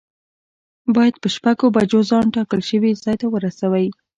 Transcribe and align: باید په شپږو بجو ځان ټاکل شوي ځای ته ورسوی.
باید 0.95 1.15
په 1.21 1.27
شپږو 1.35 1.73
بجو 1.75 1.99
ځان 2.09 2.25
ټاکل 2.35 2.61
شوي 2.69 2.91
ځای 3.03 3.15
ته 3.21 3.27
ورسوی. 3.29 3.87